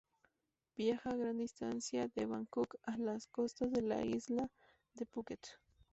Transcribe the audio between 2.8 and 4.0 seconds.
a las costas de